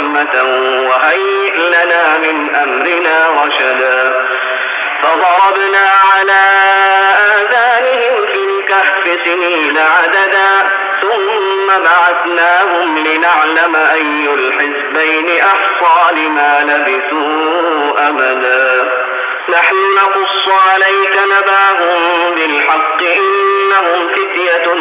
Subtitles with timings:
[0.00, 0.42] رحمة
[0.88, 4.12] وهيئ لنا من أمرنا رشدا.
[5.02, 6.40] فضربنا على
[7.36, 10.68] آذانهم في الكهف سنين عددا
[11.00, 18.88] ثم بعثناهم لنعلم أي الحزبين أحصى لما لبثوا أمدا.
[19.48, 23.02] نحن نقص عليك نباهم بالحق
[23.70, 24.72] إنهم فتية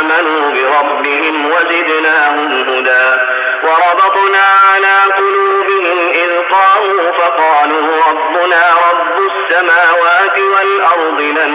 [0.00, 3.16] آمنوا بربهم وزدناهم هدى
[3.62, 11.54] وربطنا على قلوبهم إذ قاموا فقالوا ربنا رب السماوات والأرض لن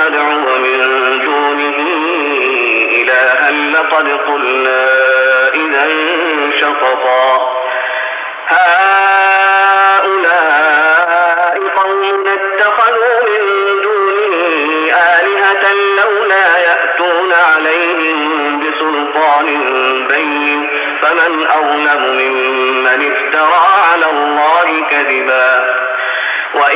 [0.00, 0.78] ندعو من
[1.24, 1.76] دونه
[3.02, 4.86] إلها لقد قلنا
[5.54, 5.88] إذا
[6.60, 7.56] شططا
[9.86, 10.75] هؤلاء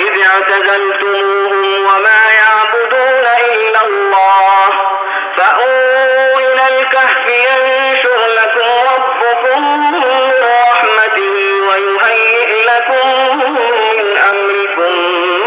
[0.00, 4.70] وإذ اعتزلتموهم وما يعبدون إلا الله.
[5.36, 9.62] فأووا إلى الكهف ينشر لكم ربكم
[9.92, 11.34] من رحمته
[11.68, 13.08] ويهيئ لكم
[13.96, 14.92] من أمركم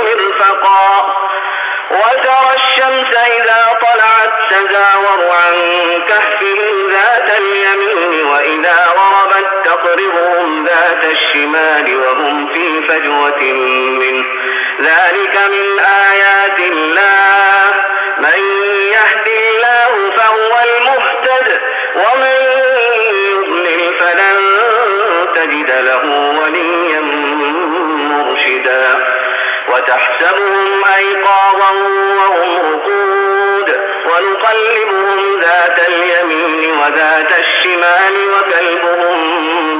[0.03, 1.15] مرفقا.
[1.91, 5.53] وترى الشمس إذا طلعت تزاور عن
[6.07, 8.87] كهفهم ذات اليمين وإذا
[9.73, 13.41] تقرضهم ذات الشمال وهم في فجوة
[13.99, 14.25] منه.
[14.79, 17.73] ذلك من آيات الله.
[18.17, 18.39] من
[18.91, 21.61] يهد الله فهو المهتد
[21.95, 22.37] ومن
[23.31, 24.35] يضلل فلن
[25.35, 27.01] تجد له وليا
[28.11, 28.97] مرشدا.
[29.69, 31.71] وتحسبهم أيقاظا
[32.17, 33.79] وهم رقود.
[34.05, 39.62] ونقلبهم ذات اليمين وذات الشمال وكلبهم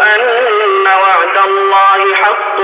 [0.00, 2.58] أن وعد الله حق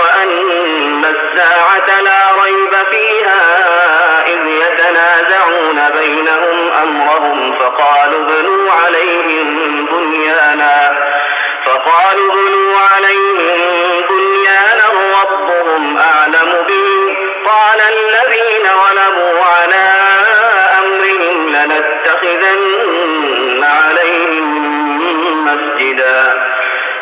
[0.00, 3.42] وأن الساعة لا ريب فيها
[4.26, 10.90] إذ يتنازعون بينهم أمرهم فقالوا ابنوا عليهم بنيانا
[11.66, 13.58] فقالوا ابنوا عليهم
[14.10, 14.86] بنيانا
[15.22, 17.16] ربهم أعلم بهم
[17.46, 19.88] قال الذين غلبوا على
[20.78, 23.07] أمرهم لنتخذن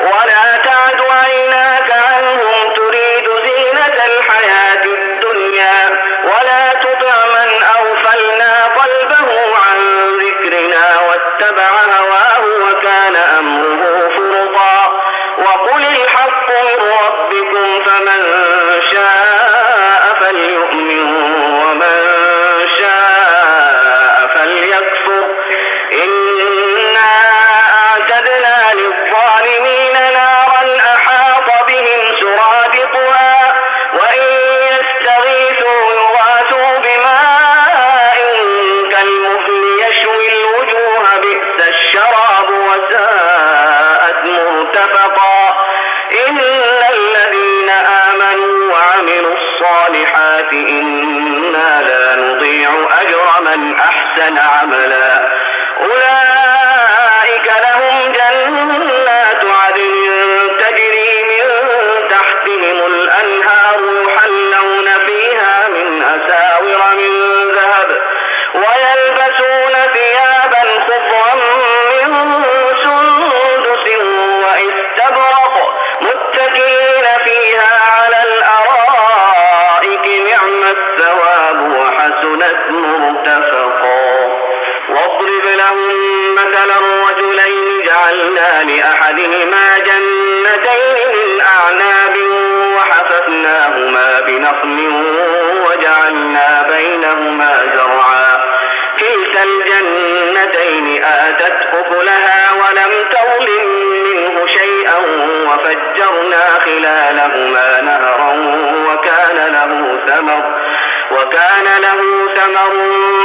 [0.00, 5.76] ولا تعد عيناك عنهم تريد زينة الحياة الدنيا
[6.24, 6.74] ولا
[53.52, 55.12] ومن أحسن عملا.
[55.80, 56.31] أولئك
[86.52, 92.16] مثلا الرجلين جعلنا لأحدهما جنتين من أعناب
[92.76, 94.78] وحففناهما بنخل
[95.66, 98.40] وجعلنا بينهما زرعا.
[98.98, 103.68] كلتا الجنتين آتت أكلها ولم تظلم
[104.04, 104.98] منه شيئا
[105.48, 108.32] وفجرنا خلالهما نهرا
[108.86, 110.61] وكان له ثمر.
[111.16, 112.00] وكان له
[112.36, 112.72] ثمر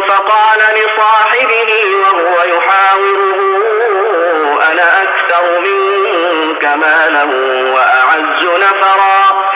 [0.07, 3.39] فقال لصاحبه وهو يحاوره
[4.71, 7.23] أنا أكثر منك مالا
[7.73, 9.47] وأعز نفرا.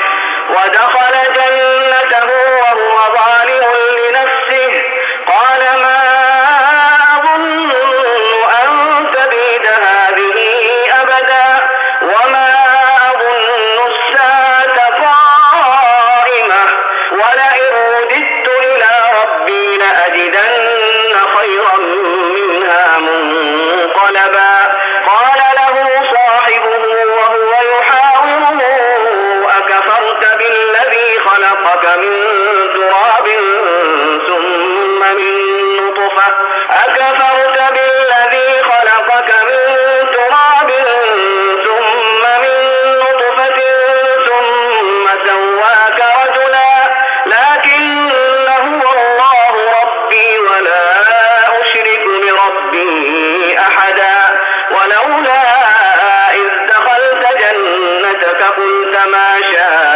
[0.49, 1.90] ودخل جنة
[58.61, 59.90] قلت ما شاء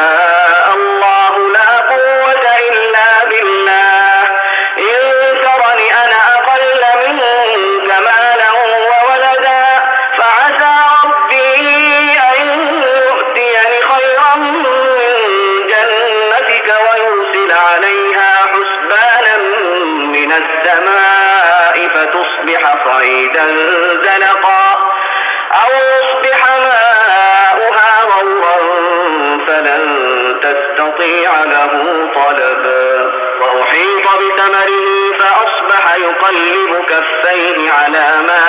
[35.95, 38.45] فأصبح يقلب كفيه على ما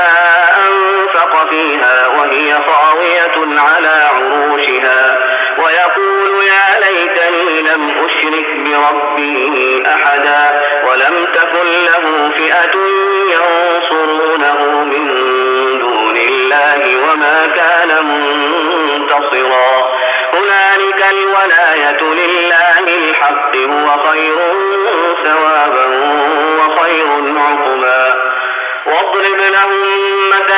[0.59, 5.19] أنفق فيها وهي خاوية على عروشها.
[5.59, 12.77] ويقول يا ليتني لم أشرك بربي أحدا ولم تكن له فئة
[13.33, 15.07] ينصرونه من
[15.79, 19.97] دون الله وما كان منتصرا.
[20.33, 24.37] هنالك الولاية لله الحق هو خير
[25.25, 26.16] ثوابا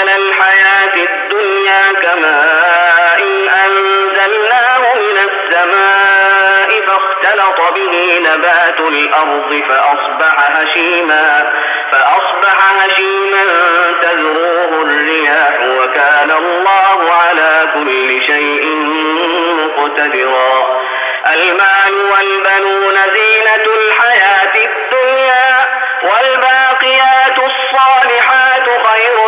[0.09, 11.53] مثل الحياة الدنيا كماء إن أنزلناه من السماء فاختلط به نبات الأرض فأصبح هشيما
[11.93, 13.43] فأصبح هشيما
[14.03, 18.65] تذروه الرياح وكان الله على كل شيء
[19.59, 20.79] مقتدرا
[21.35, 25.65] المال والبنون زينة الحياة الدنيا
[26.03, 29.28] والباقيات الصالحات خير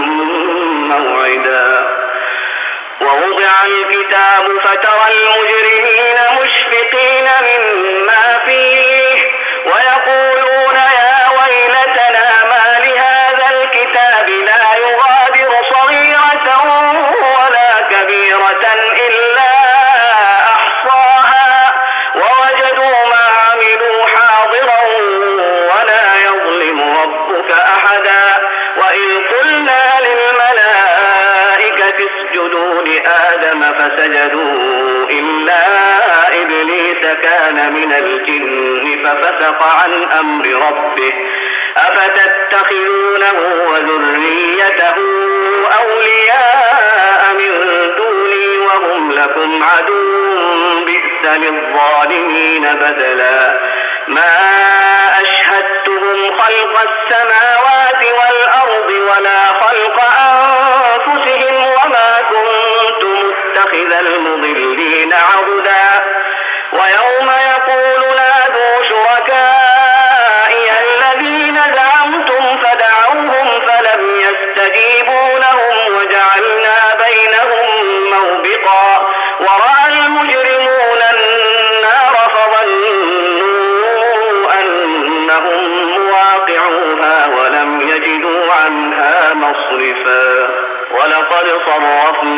[3.01, 8.30] ووضع الكتاب فترى المجرمين مشفقين مما
[39.41, 41.13] ففسق عن أمر ربه.
[41.77, 43.33] أفتتخذونه
[43.69, 44.95] وذريته
[45.81, 47.51] أولياء من
[47.97, 50.85] دوني وهم لكم عدو.
[50.85, 53.59] بئس للظالمين بدلا.
[54.07, 54.31] ما
[55.21, 57.60] أشهدتهم خلق السماوات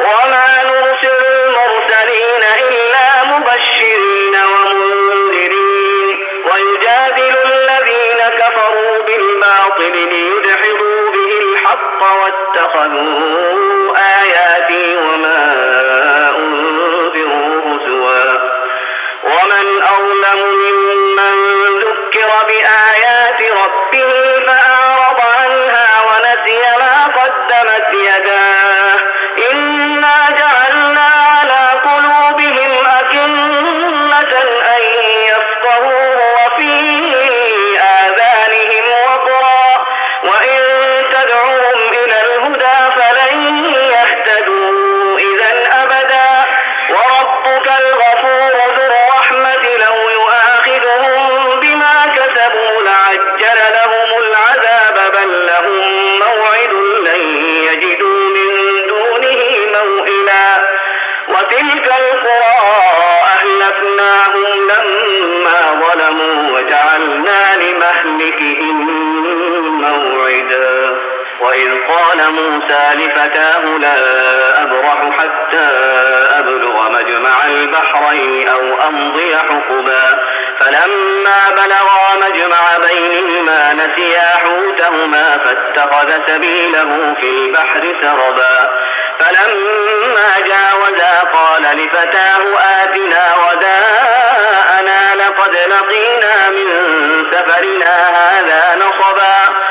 [0.00, 6.18] وما نرسل المرسلين إلا مبشرين ومنذرين
[7.46, 15.40] الذين كفروا بالباطل ليدحضوا به الحق واتخذوا آياتي وما
[16.38, 17.78] أنذروا
[19.24, 21.34] ومن أظلم ممن
[21.80, 23.19] ذكر بآيات
[71.40, 73.96] وإذ قال موسى لفتاه لا
[74.62, 75.68] أبرح حتى
[76.38, 80.08] أبلغ مجمع البحرين أو أمضي حقبا.
[80.60, 88.70] فلما بلغا مجمع بينهما نسيا حوتهما فاتخذ سبيله في البحر سربا.
[89.18, 92.42] فلما جاوزا قال لفتاه
[92.82, 96.68] آتنا وداءنا لقد لقينا من
[97.32, 99.69] سفرنا هذا نصبا.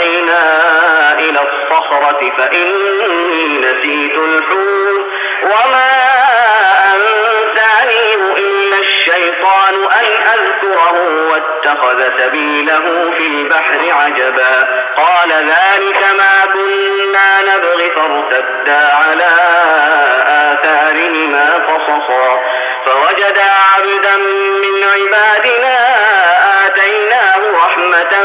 [0.00, 5.06] إذ أوينا إلى الصخرة فإني نسيت الحوت.
[5.42, 5.90] وما
[6.94, 14.68] أنسانيه إلا الشيطان أن أذكره واتخذ سبيله في البحر عجبا.
[14.96, 19.30] قال ذلك ما كنا نبغي فارتدا على
[20.28, 22.40] آثارهما قصصا.
[22.86, 24.16] فوجدا عبدا
[24.62, 25.76] من عبادنا
[26.66, 28.24] آتيناه رحمة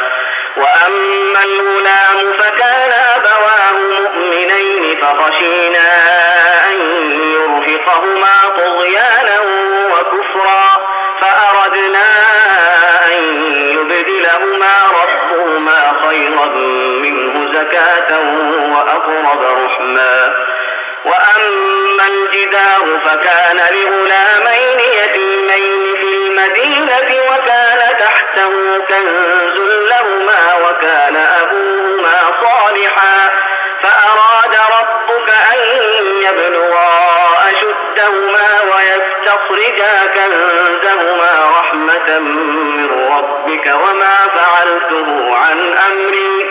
[0.57, 5.89] وأما الغلام فكان أبواه مؤمنين فخشينا
[6.67, 6.79] أن
[7.33, 9.39] يرهقهما طغيانا
[9.93, 10.67] وكفرا
[11.21, 12.05] فأردنا
[13.07, 13.23] أن
[13.73, 16.45] يبدلهما ربهما خيرا
[17.01, 18.19] منه زكاة
[18.73, 20.33] وأقرب رحما.
[21.05, 24.50] وأما الجدار فكان لغلامين
[28.35, 33.29] تحته كنز لهما وكان أبوهما صالحا
[33.83, 35.59] فأراد ربك أن
[36.23, 36.89] يبلغا
[37.49, 46.50] أشدهما ويستخرجا كنزهما رحمة من ربك وما فعلته عن أمري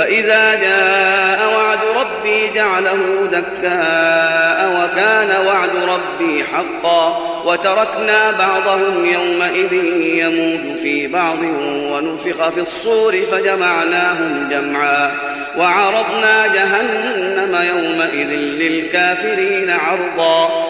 [0.00, 11.06] فإذا جاء وعد ربي جعله دكاء وكان وعد ربي حقا وتركنا بعضهم يومئذ يموت في
[11.06, 11.38] بعض
[11.92, 15.12] ونفخ في الصور فجمعناهم جمعا
[15.58, 20.69] وعرضنا جهنم يومئذ للكافرين عرضا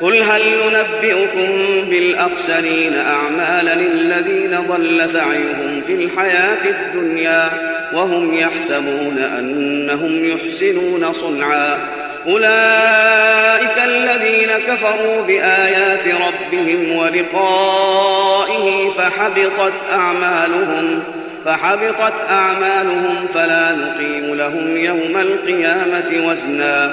[0.00, 1.48] قل هل ننبئكم
[1.90, 7.50] بالأخسرين أعمالا الذين ضل سعيهم في الحياة الدنيا
[7.92, 11.78] وهم يحسبون أنهم يحسنون صنعا
[12.26, 21.02] أولئك الذين كفروا بآيات ربهم ولقائه فحبطت أعمالهم
[21.44, 26.92] فحبطت أعمالهم فلا نقيم لهم يوم القيامة وزنا